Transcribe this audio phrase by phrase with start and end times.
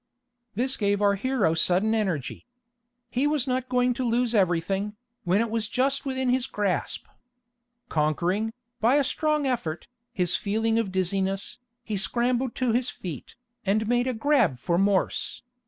[0.55, 2.47] This gave our hero sudden energy.
[3.11, 7.05] He was not going to lose everything, when it was just within his grasp.
[7.87, 13.87] Conquering, by a strong effort, his feeling of dizziness, he scrambled to his feet, and
[13.87, 15.43] made a grab for Morse.